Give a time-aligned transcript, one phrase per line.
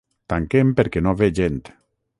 [0.31, 1.63] Tanquem perquè no ve gent.